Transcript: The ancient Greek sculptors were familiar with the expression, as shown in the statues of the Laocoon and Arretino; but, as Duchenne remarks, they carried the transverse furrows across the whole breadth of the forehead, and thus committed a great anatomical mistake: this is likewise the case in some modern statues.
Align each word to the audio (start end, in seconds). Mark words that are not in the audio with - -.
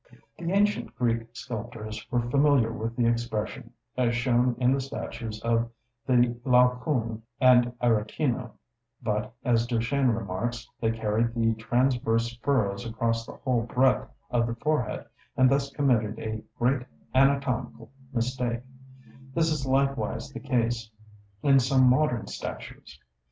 The 0.39 0.49
ancient 0.51 0.95
Greek 0.95 1.27
sculptors 1.31 2.07
were 2.09 2.27
familiar 2.31 2.73
with 2.73 2.95
the 2.95 3.05
expression, 3.05 3.71
as 3.95 4.15
shown 4.15 4.55
in 4.59 4.73
the 4.73 4.81
statues 4.81 5.39
of 5.43 5.69
the 6.07 6.39
Laocoon 6.43 7.21
and 7.39 7.71
Arretino; 7.79 8.53
but, 9.03 9.31
as 9.45 9.67
Duchenne 9.67 10.15
remarks, 10.15 10.67
they 10.79 10.89
carried 10.89 11.35
the 11.35 11.53
transverse 11.53 12.35
furrows 12.37 12.83
across 12.83 13.27
the 13.27 13.33
whole 13.43 13.61
breadth 13.61 14.09
of 14.31 14.47
the 14.47 14.55
forehead, 14.55 15.05
and 15.37 15.51
thus 15.51 15.69
committed 15.69 16.17
a 16.17 16.41
great 16.57 16.81
anatomical 17.13 17.91
mistake: 18.11 18.61
this 19.35 19.51
is 19.51 19.67
likewise 19.67 20.31
the 20.31 20.39
case 20.39 20.89
in 21.43 21.59
some 21.59 21.87
modern 21.87 22.25
statues. 22.25 22.97